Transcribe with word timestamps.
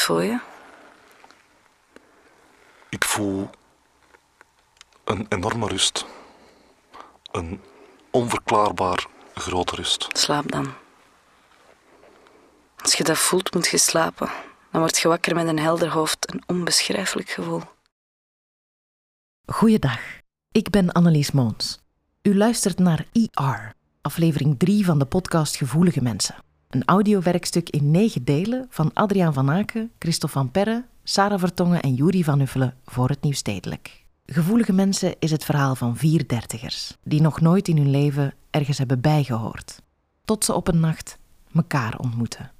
Voel 0.00 0.20
je? 0.20 0.40
Ik 2.88 3.04
voel 3.04 3.50
een 5.04 5.26
enorme 5.28 5.66
rust. 5.66 6.04
Een 7.32 7.60
onverklaarbaar 8.10 9.06
grote 9.34 9.74
rust. 9.74 10.06
Slaap 10.12 10.52
dan. 10.52 10.72
Als 12.76 12.94
je 12.94 13.04
dat 13.04 13.18
voelt, 13.18 13.54
moet 13.54 13.66
je 13.66 13.78
slapen. 13.78 14.30
Dan 14.70 14.80
word 14.80 14.98
je 14.98 15.08
wakker 15.08 15.34
met 15.34 15.46
een 15.46 15.58
helder 15.58 15.90
hoofd, 15.90 16.32
een 16.32 16.42
onbeschrijfelijk 16.46 17.30
gevoel. 17.30 17.62
Goeiedag, 19.46 20.00
ik 20.50 20.70
ben 20.70 20.92
Annelies 20.92 21.30
Moons. 21.30 21.78
U 22.22 22.36
luistert 22.36 22.78
naar 22.78 23.06
ER, 23.12 23.72
aflevering 24.00 24.58
3 24.58 24.84
van 24.84 24.98
de 24.98 25.06
podcast 25.06 25.56
Gevoelige 25.56 26.02
Mensen. 26.02 26.45
Een 26.70 26.82
audiowerkstuk 26.84 27.70
in 27.70 27.90
negen 27.90 28.24
delen 28.24 28.66
van 28.70 28.90
Adriaan 28.94 29.32
van 29.32 29.50
Aken, 29.50 29.92
Christophe 29.98 30.36
van 30.38 30.50
Perre, 30.50 30.84
Sarah 31.04 31.38
Vertongen 31.38 31.80
en 31.80 31.94
Juri 31.94 32.24
van 32.24 32.40
Uffelen 32.40 32.76
voor 32.84 33.08
het 33.08 33.22
Nieuwstedelijk. 33.22 34.04
Gevoelige 34.26 34.72
Mensen 34.72 35.14
is 35.18 35.30
het 35.30 35.44
verhaal 35.44 35.74
van 35.74 35.96
vier 35.96 36.28
dertigers 36.28 36.96
die 37.02 37.20
nog 37.20 37.40
nooit 37.40 37.68
in 37.68 37.76
hun 37.76 37.90
leven 37.90 38.34
ergens 38.50 38.78
hebben 38.78 39.00
bijgehoord. 39.00 39.82
Tot 40.24 40.44
ze 40.44 40.54
op 40.54 40.68
een 40.68 40.80
nacht 40.80 41.18
elkaar 41.54 41.98
ontmoeten. 41.98 42.50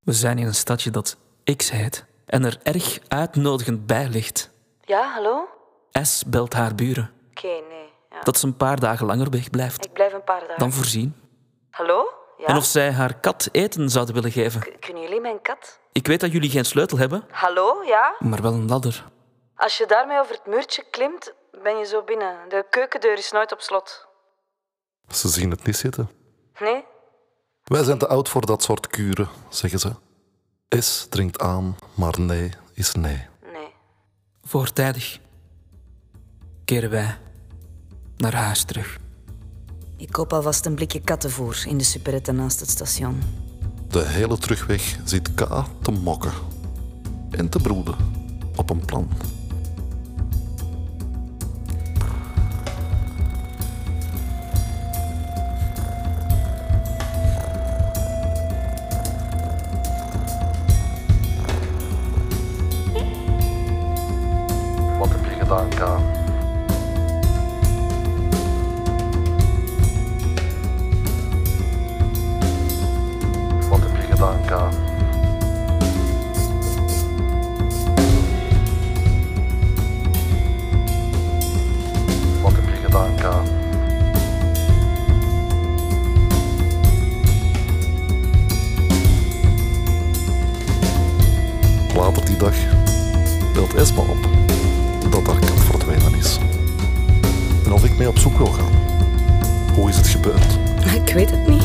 We 0.00 0.12
zijn 0.12 0.38
in 0.38 0.46
een 0.46 0.54
stadje 0.54 0.90
dat 0.90 1.16
X 1.56 1.70
heet 1.70 2.06
en 2.26 2.44
er 2.44 2.58
erg 2.62 2.98
uitnodigend 3.08 3.86
bij 3.86 4.08
ligt. 4.08 4.50
Ja, 4.84 5.12
hallo? 5.14 5.48
S 5.92 6.24
belt 6.26 6.52
haar 6.52 6.74
buren 6.74 7.10
Oké, 7.30 7.46
nee. 7.46 7.88
Ja. 8.10 8.20
dat 8.22 8.38
ze 8.38 8.46
een 8.46 8.56
paar 8.56 8.80
dagen 8.80 9.06
langer 9.06 9.30
weg 9.30 9.50
blijft 9.50 9.84
Ik 9.84 9.92
blijf 9.92 10.12
een 10.12 10.24
paar 10.24 10.40
dagen. 10.40 10.58
dan 10.58 10.72
voorzien. 10.72 11.14
Hallo? 11.70 12.04
Ja? 12.40 12.46
En 12.46 12.56
of 12.56 12.64
zij 12.64 12.92
haar 12.92 13.14
kat 13.20 13.48
eten 13.52 13.88
zouden 13.88 14.14
willen 14.14 14.30
geven. 14.32 14.60
K- 14.60 14.76
Kunnen 14.80 15.02
jullie 15.02 15.20
mijn 15.20 15.42
kat? 15.42 15.78
Ik 15.92 16.06
weet 16.06 16.20
dat 16.20 16.32
jullie 16.32 16.50
geen 16.50 16.64
sleutel 16.64 16.98
hebben, 16.98 17.24
Hallo, 17.30 17.84
ja? 17.84 18.14
maar 18.18 18.42
wel 18.42 18.52
een 18.52 18.68
ladder. 18.68 19.04
Als 19.56 19.78
je 19.78 19.86
daarmee 19.86 20.18
over 20.20 20.34
het 20.34 20.46
muurtje 20.46 20.84
klimt, 20.90 21.32
ben 21.62 21.76
je 21.78 21.84
zo 21.84 22.02
binnen. 22.02 22.36
De 22.48 22.66
keukendeur 22.70 23.18
is 23.18 23.30
nooit 23.32 23.52
op 23.52 23.60
slot. 23.60 24.06
Ze 25.08 25.28
zien 25.28 25.50
het 25.50 25.64
niet 25.64 25.76
zitten. 25.76 26.10
Nee? 26.60 26.84
Wij 27.64 27.82
zijn 27.82 27.98
te 27.98 28.06
oud 28.08 28.28
voor 28.28 28.46
dat 28.46 28.62
soort 28.62 28.86
kuren, 28.86 29.28
zeggen 29.48 29.78
ze. 29.78 29.92
S 30.68 31.06
dringt 31.08 31.38
aan, 31.40 31.76
maar 31.94 32.20
nee 32.20 32.50
is 32.74 32.92
nee. 32.94 33.28
Nee. 33.52 33.74
Voortijdig 34.42 35.18
keren 36.64 36.90
wij 36.90 37.18
naar 38.16 38.34
huis 38.34 38.64
terug. 38.64 38.98
Ik 40.00 40.12
koop 40.12 40.32
alvast 40.32 40.66
een 40.66 40.74
blikje 40.74 41.00
kattenvoer 41.00 41.64
in 41.66 41.78
de 41.78 41.84
superette 41.84 42.32
naast 42.32 42.60
het 42.60 42.70
station. 42.70 43.22
De 43.88 44.06
hele 44.06 44.38
terugweg 44.38 44.98
zit 45.04 45.34
K 45.34 45.64
te 45.82 45.90
mokken 45.90 46.32
en 47.30 47.48
te 47.48 47.58
broeden 47.58 47.94
op 48.56 48.70
een 48.70 48.84
plan. 48.84 49.08
Die 92.30 92.38
dag 92.38 92.54
belt 93.52 93.74
Esma 93.74 94.00
op 94.00 94.28
dat 95.10 95.26
haar 95.26 95.38
kat 95.38 95.64
verdwenen 95.64 96.14
is. 96.14 96.38
En 97.64 97.72
of 97.72 97.84
ik 97.84 97.96
mee 97.98 98.08
op 98.08 98.18
zoek 98.18 98.36
wil 98.38 98.46
gaan. 98.46 98.72
Hoe 99.74 99.88
is 99.88 99.96
het 99.96 100.08
gebeurd? 100.08 100.58
Ik 100.94 101.14
weet 101.14 101.30
het 101.30 101.48
niet. 101.48 101.62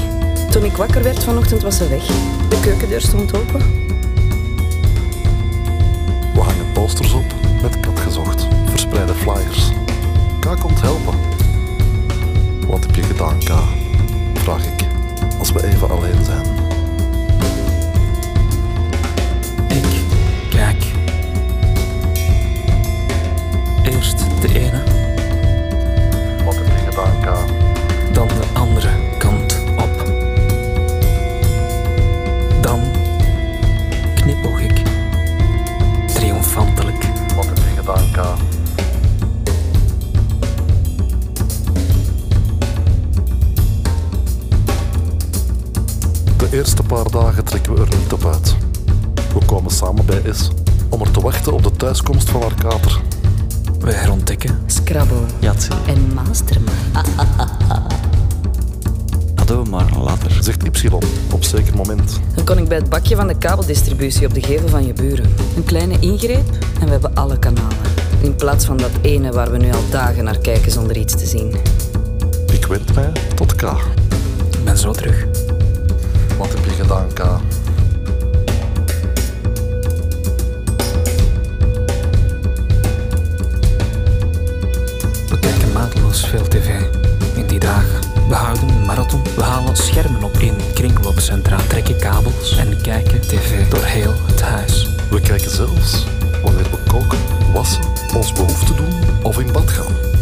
Toen 0.51 0.63
ik 0.63 0.75
wakker 0.75 1.03
werd 1.03 1.23
vanochtend 1.23 1.61
was 1.61 1.77
ze 1.77 1.87
weg. 1.87 2.05
De 2.49 2.59
keukendeur 2.61 3.01
stond 3.01 3.37
open. 3.37 3.59
We 6.33 6.39
hangen 6.39 6.71
posters 6.73 7.13
op 7.13 7.33
met 7.61 7.79
kat 7.79 7.99
gezocht, 7.99 8.47
verspreide 8.65 9.13
flyers. 9.13 9.71
K 10.39 10.59
komt 10.59 10.81
helpen. 10.81 11.15
Wat 12.67 12.85
heb 12.85 12.95
je 12.95 13.03
gedaan, 13.03 13.39
K? 13.39 13.51
Vraag 14.33 14.65
ik, 14.65 14.87
als 15.39 15.51
we 15.51 15.67
even 15.67 15.89
alleen 15.89 16.25
zijn. 16.25 16.64
Eerste 46.55 46.83
paar 46.83 47.11
dagen 47.11 47.43
trekken 47.43 47.73
we 47.73 47.81
er 47.81 47.97
niet 47.97 48.13
op 48.13 48.25
uit. 48.25 48.55
We 49.33 49.45
komen 49.45 49.71
samen 49.71 50.05
bij 50.05 50.21
S 50.33 50.49
om 50.89 51.01
er 51.01 51.11
te 51.11 51.21
wachten 51.21 51.53
op 51.53 51.63
de 51.63 51.71
thuiskomst 51.71 52.29
van 52.29 52.41
haar 52.41 52.55
kater. 52.55 53.01
We 53.79 53.93
herontdekken 53.93 54.59
Scrabble. 54.65 55.21
Jatsie. 55.39 55.73
En 55.87 56.13
Mastermind. 56.13 56.71
Ado, 59.35 59.63
maar 59.63 59.97
later. 59.97 60.37
Zegt 60.41 60.83
Y 60.83 60.89
op 61.31 61.43
zeker 61.43 61.75
moment. 61.75 62.19
Dan 62.35 62.45
kon 62.45 62.57
ik 62.57 62.67
bij 62.67 62.77
het 62.77 62.89
bakje 62.89 63.15
van 63.15 63.27
de 63.27 63.37
kabeldistributie 63.37 64.27
op 64.27 64.33
de 64.33 64.41
gevel 64.41 64.67
van 64.67 64.85
je 64.85 64.93
buren. 64.93 65.33
Een 65.55 65.63
kleine 65.63 65.99
ingreep 65.99 66.49
en 66.79 66.85
we 66.85 66.91
hebben 66.91 67.15
alle 67.15 67.39
kanalen. 67.39 67.77
In 68.21 68.35
plaats 68.35 68.65
van 68.65 68.77
dat 68.77 68.91
ene 69.01 69.31
waar 69.31 69.51
we 69.51 69.57
nu 69.57 69.71
al 69.73 69.89
dagen 69.89 70.23
naar 70.23 70.37
kijken 70.37 70.71
zonder 70.71 70.97
iets 70.97 71.15
te 71.15 71.25
zien. 71.25 71.55
Ik 72.51 72.65
wend 72.65 72.95
mij 72.95 73.11
tot 73.35 73.55
K. 73.55 73.61
Ik 74.51 74.63
ben 74.63 74.77
zo 74.77 74.91
terug. 74.91 75.54
Wat 76.37 76.53
heb 76.53 76.65
je 76.65 76.71
gedaan, 76.71 77.13
K? 77.13 77.19
We 85.29 85.39
kijken 85.39 85.71
mateloos 85.73 86.25
veel 86.27 86.47
tv 86.47 86.81
in 87.35 87.47
die 87.47 87.59
dagen. 87.59 87.99
We 88.27 88.35
houden 88.35 88.69
een 88.69 88.85
marathon. 88.85 89.21
We 89.35 89.43
halen 89.43 89.75
schermen 89.75 90.23
op 90.23 90.37
in 90.37 90.55
kringloopcentra, 90.73 91.57
trekken 91.57 91.99
kabels 91.99 92.57
en 92.57 92.81
kijken 92.81 93.21
tv 93.21 93.69
door 93.69 93.83
heel 93.83 94.13
het 94.25 94.41
huis. 94.41 94.89
We 95.09 95.21
kijken 95.21 95.51
zelfs 95.51 96.05
wanneer 96.43 96.69
we 96.71 96.77
koken, 96.87 97.19
wassen, 97.53 97.83
ons 98.15 98.33
behoefte 98.33 98.73
doen 98.73 98.93
of 99.23 99.39
in 99.39 99.51
bad 99.51 99.69
gaan. 99.69 100.14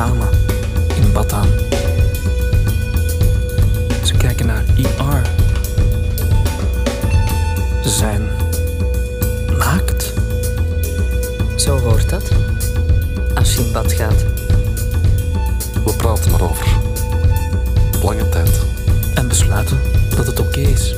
Samen 0.00 0.28
in 0.94 1.12
bad 1.12 1.32
aan. 1.32 1.48
Ze 4.04 4.14
kijken 4.16 4.46
naar 4.46 4.64
IR. 4.74 5.22
Ze 7.82 7.88
zijn 7.88 8.28
naakt. 9.58 10.12
Zo 11.56 11.78
hoort 11.78 12.08
dat. 12.10 12.22
Als 13.34 13.54
je 13.54 13.60
in 13.60 13.72
bad 13.72 13.92
gaat. 13.92 14.24
We 15.84 15.92
praten 15.96 16.32
erover. 16.32 16.66
Lange 18.02 18.28
tijd. 18.28 18.60
en 19.14 19.28
besluiten 19.28 19.80
dat 20.16 20.26
het 20.26 20.40
oké 20.40 20.60
is 20.60 20.94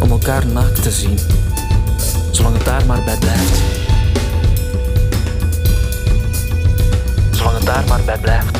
om 0.00 0.10
elkaar 0.10 0.46
naakt 0.46 0.82
te 0.82 0.90
zien, 0.90 1.18
zolang 2.30 2.56
het 2.56 2.64
daar 2.64 2.86
maar 2.86 3.04
bij 3.04 3.18
blijft. 3.18 3.87
Daar 7.68 7.84
maar 7.88 8.04
bij 8.04 8.18
blijft. 8.18 8.58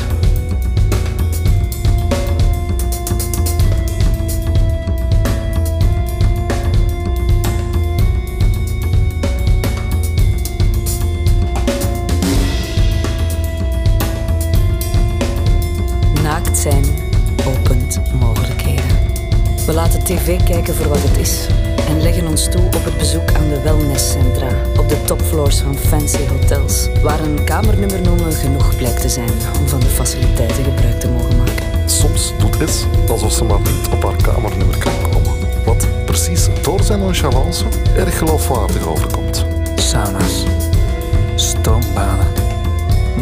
Verrijkt 16.13 16.57
zijn, 16.57 16.85
opent 17.47 18.13
mogelijkheden. 18.13 18.85
We 19.65 19.73
laten 19.73 20.03
tv 20.03 20.43
kijken 20.43 20.75
voor 20.75 20.87
wat 20.87 21.01
het 21.01 21.17
is 21.17 21.47
en 21.89 22.01
leggen 22.01 22.27
ons 22.27 22.49
toe 22.49 22.65
op 22.65 22.83
het 22.83 22.97
bezoek 22.97 23.33
aan 23.33 23.49
de 23.49 23.61
wellnesscentra 23.61 24.47
op 24.77 24.89
de 24.89 25.01
topfloors 25.03 25.57
van 25.57 25.77
fancy 25.77 26.27
hotels, 26.27 26.87
waar 27.01 27.19
een 27.19 27.43
kamernummer 27.43 28.01
noemen 28.01 28.31
genoeg 28.31 28.75
blijkt 28.75 29.01
te 29.01 29.09
zijn 29.09 29.29
om 29.59 29.67
van 29.67 29.79
de 29.79 29.85
faciliteiten 29.85 30.63
gebruik 30.63 30.99
te 30.99 31.09
mogen 31.09 31.37
maken. 31.37 31.89
Soms 31.89 32.33
doet 32.37 32.69
S 32.69 32.85
alsof 33.09 33.31
ze 33.31 33.43
maar 33.43 33.59
niet 33.59 33.89
op 33.93 34.03
haar 34.03 34.21
kamernummer 34.21 34.77
kan 34.77 34.93
komen. 35.11 35.33
Wat 35.65 35.87
precies 36.05 36.47
door 36.61 36.83
zijn 36.83 36.99
nonchalance 36.99 37.65
erg 37.95 38.17
geloofwaardig 38.17 38.87
overkomt. 38.87 39.45
Sauna's, 39.75 40.43
stoombaden, 41.35 42.27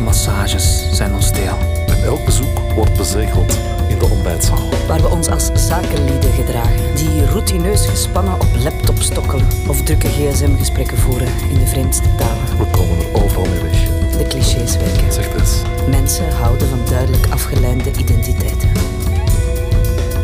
massages 0.03 0.85
zijn 0.91 1.13
ons 1.13 1.31
deel. 1.31 1.57
En 1.87 2.03
elk 2.03 2.25
bezoek 2.25 2.59
wordt 2.75 2.97
bezegeld 2.97 3.57
in 4.01 4.07
de 4.07 4.13
ontbijtzaal. 4.13 4.69
Waar 4.87 5.01
we 5.01 5.07
ons 5.09 5.27
als 5.29 5.49
zakenlieden 5.53 6.33
gedragen, 6.33 6.95
die 6.95 7.25
routineus 7.25 7.85
gespannen 7.85 8.33
op 8.33 8.47
laptop 8.63 9.01
stokkelen 9.01 9.47
of 9.67 9.81
drukke 9.81 10.07
gsm-gesprekken 10.07 10.97
voeren 10.97 11.27
in 11.49 11.59
de 11.59 11.67
vreemdste 11.67 12.15
talen. 12.17 12.57
We 12.57 12.65
komen 12.71 12.97
er 12.97 13.23
overal 13.23 13.45
mee 13.45 13.59
weg, 13.61 13.79
De 14.17 14.27
clichés 14.27 14.77
werken. 14.77 15.13
zegt 15.13 15.47
S. 15.49 15.61
Mensen 15.89 16.31
houden 16.31 16.67
van 16.69 16.79
duidelijk 16.89 17.27
afgeleide 17.29 17.91
identiteiten. 17.97 18.69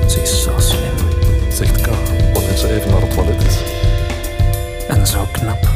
Ze 0.08 0.22
is 0.22 0.44
zo 0.44 0.52
slim 0.58 0.94
Zegt 1.52 1.82
K 1.82 1.86
wanneer 2.34 2.58
ze 2.58 2.74
even 2.74 2.92
naar 2.92 3.02
het 3.02 3.14
toilet 3.14 3.44
is. 3.46 3.58
en 4.88 5.08
zo 5.08 5.26
knap. 5.32 5.70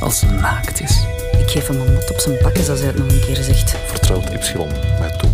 Als 0.00 0.18
ze 0.18 0.26
naakt 0.26 0.80
is. 0.80 1.04
Ik 1.38 1.50
geef 1.50 1.66
hem 1.66 1.80
een 1.80 1.92
mot 1.92 2.10
op 2.10 2.18
zijn 2.18 2.38
bakkes 2.42 2.68
als 2.68 2.78
hij 2.78 2.88
het 2.88 2.98
nog 2.98 3.08
een 3.12 3.20
keer 3.20 3.42
zegt. 3.42 3.70
Vertrouwt 3.86 4.30
Y 4.30 4.56
mij 4.98 5.10
toe. 5.18 5.30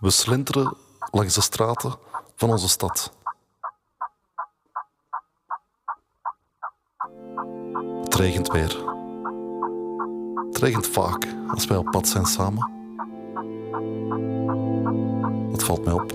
We 0.00 0.10
slenteren 0.10 0.76
langs 1.10 1.34
de 1.34 1.40
straten 1.40 1.94
van 2.34 2.50
onze 2.50 2.68
stad. 2.68 3.12
Het 8.02 8.14
regent 8.14 8.48
weer. 8.48 8.84
Het 10.46 10.58
regent 10.58 10.86
vaak 10.86 11.26
als 11.48 11.66
wij 11.66 11.76
op 11.76 11.90
pad 11.90 12.08
zijn 12.08 12.24
samen. 12.24 12.70
Dat 15.50 15.62
valt 15.62 15.84
mij 15.84 15.92
op. 15.92 16.12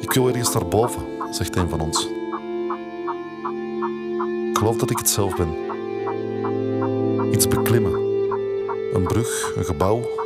Ik 0.00 0.12
wil 0.12 0.28
ergens 0.28 0.54
naar 0.54 0.68
boven, 0.68 1.34
zegt 1.34 1.56
een 1.56 1.68
van 1.68 1.80
ons. 1.80 2.06
Ik 4.50 4.58
geloof 4.58 4.76
dat 4.76 4.90
ik 4.90 4.98
het 4.98 5.08
zelf 5.08 5.36
ben. 5.36 5.54
Iets 7.32 7.48
beklimmen. 7.48 7.94
Een 8.92 9.06
brug, 9.06 9.56
een 9.56 9.64
gebouw. 9.64 10.24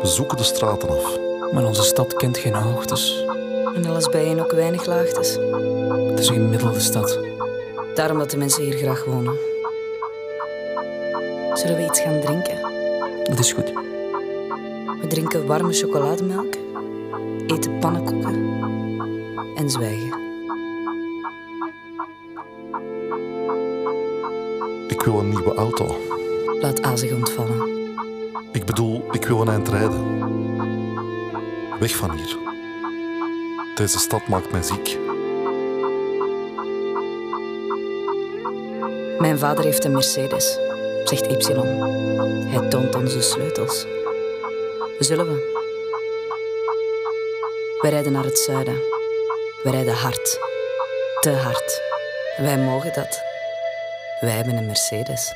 We 0.00 0.06
zoeken 0.06 0.36
de 0.36 0.42
straten 0.42 0.88
af. 0.88 1.18
Maar 1.52 1.64
onze 1.64 1.82
stad 1.82 2.14
kent 2.14 2.38
geen 2.38 2.54
hoogtes. 2.54 3.24
En 3.74 3.86
alles 3.86 4.08
bijeen 4.08 4.40
ook 4.40 4.52
weinig 4.52 4.86
laagtes. 4.86 5.36
Het 6.10 6.18
is 6.18 6.28
een 6.28 6.34
gemiddelde 6.34 6.80
stad. 6.80 7.18
Daarom 7.94 8.18
dat 8.18 8.30
de 8.30 8.36
mensen 8.36 8.62
hier 8.62 8.76
graag 8.76 9.04
wonen. 9.04 9.38
Zullen 11.54 11.76
we 11.76 11.84
iets 11.84 12.00
gaan 12.00 12.20
drinken? 12.20 12.60
Dat 13.24 13.38
is 13.38 13.52
goed. 13.52 13.72
We 15.00 15.06
drinken 15.08 15.46
warme 15.46 15.72
chocolademelk, 15.72 16.54
eten 17.46 17.78
pannenkoeken 17.78 18.34
en 19.56 19.70
zwijgen. 19.70 20.26
Ik 24.88 25.02
wil 25.02 25.18
een 25.18 25.28
nieuwe 25.28 25.54
auto. 25.54 25.96
Laat 26.60 26.84
A 26.84 26.96
zich 26.96 27.12
ontvallen. 27.12 27.77
Een 29.38 29.48
eind 29.48 29.68
rijden. 29.68 30.06
Weg 31.78 31.96
van 31.96 32.10
hier. 32.10 32.36
Deze 33.74 33.98
stad 33.98 34.28
maakt 34.28 34.50
mij 34.50 34.62
ziek. 34.62 34.98
Mijn 39.18 39.38
vader 39.38 39.64
heeft 39.64 39.84
een 39.84 39.92
Mercedes, 39.92 40.58
zegt 41.04 41.26
Y. 41.26 41.52
Hij 42.48 42.68
toont 42.68 42.94
ons 42.94 43.12
de 43.12 43.22
sleutels. 43.22 43.86
Zullen 44.98 45.26
we? 45.26 45.56
Wij 47.80 47.90
rijden 47.90 48.12
naar 48.12 48.24
het 48.24 48.38
zuiden. 48.38 48.74
We 49.62 49.70
rijden 49.70 49.94
hard. 49.94 50.38
Te 51.20 51.30
hard. 51.30 51.82
Wij 52.36 52.58
mogen 52.58 52.92
dat. 52.92 53.22
Wij 54.20 54.30
hebben 54.30 54.56
een 54.56 54.66
Mercedes. 54.66 55.34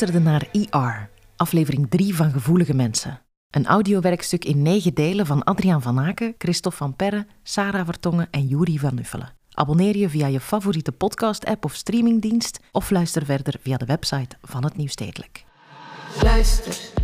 Luisterde 0.00 0.30
naar 0.30 0.48
ER, 0.52 1.10
aflevering 1.36 1.90
3 1.90 2.14
van 2.14 2.30
Gevoelige 2.30 2.74
Mensen. 2.74 3.20
Een 3.50 3.66
audiowerkstuk 3.66 4.44
in 4.44 4.62
negen 4.62 4.94
delen 4.94 5.26
van 5.26 5.42
Adriaan 5.42 5.82
van 5.82 6.00
Aken, 6.00 6.34
Christophe 6.38 6.78
van 6.78 6.96
Perre, 6.96 7.26
Sarah 7.42 7.84
Vertongen 7.84 8.28
en 8.30 8.46
Juri 8.46 8.78
van 8.78 8.94
Nuffelen. 8.94 9.34
Abonneer 9.50 9.96
je 9.96 10.08
via 10.08 10.26
je 10.26 10.40
favoriete 10.40 10.92
podcast-app 10.92 11.64
of 11.64 11.74
streamingdienst 11.74 12.60
of 12.72 12.90
luister 12.90 13.24
verder 13.24 13.54
via 13.60 13.76
de 13.76 13.84
website 13.86 14.36
van 14.42 14.64
het 14.64 14.76
Nieuwstedelijk. 14.76 15.44
Luister. 16.22 16.99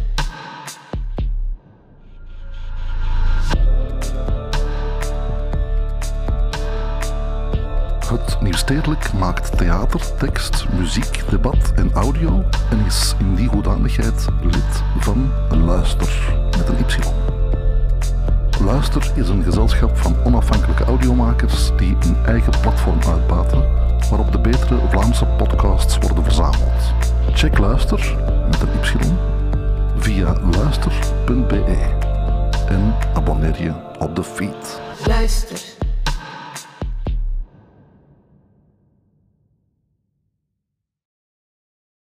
Het 8.08 8.40
Nieuwstedelijk 8.40 9.12
maakt 9.12 9.58
theater, 9.58 10.16
tekst, 10.16 10.66
muziek, 10.78 11.22
debat 11.30 11.72
en 11.74 11.92
audio 11.92 12.44
en 12.70 12.84
is 12.86 13.14
in 13.18 13.34
die 13.34 13.48
hoedanigheid 13.48 14.26
lid 14.42 14.82
van 14.98 15.32
Luister 15.50 16.36
met 16.56 16.68
een 16.68 16.78
Y. 16.78 16.98
Luister 18.64 19.12
is 19.14 19.28
een 19.28 19.42
gezelschap 19.42 19.96
van 19.96 20.16
onafhankelijke 20.24 20.84
audiomakers 20.84 21.70
die 21.76 21.96
een 22.00 22.16
eigen 22.26 22.52
platform 22.60 22.98
uitbaten 23.08 23.64
waarop 24.10 24.32
de 24.32 24.38
betere 24.38 24.80
Vlaamse 24.88 25.24
podcasts 25.24 25.98
worden 25.98 26.24
verzameld. 26.24 26.94
Check 27.32 27.58
Luister 27.58 28.16
met 28.50 28.60
een 28.60 29.00
Y 29.00 29.12
via 29.98 30.34
luister.be 30.50 31.64
en 32.68 32.94
abonneer 33.14 33.62
je 33.62 33.72
op 33.98 34.16
de 34.16 34.24
feed. 34.24 34.80
Luister. 35.06 35.85